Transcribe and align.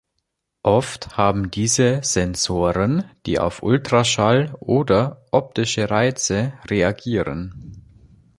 Oft 0.63 1.15
haben 1.17 1.51
diese 1.51 1.99
Sensoren, 2.01 3.03
die 3.27 3.37
auf 3.37 3.61
Ultraschall 3.61 4.55
oder 4.59 5.23
optische 5.29 5.91
Reize 5.91 6.53
reagieren. 6.67 7.83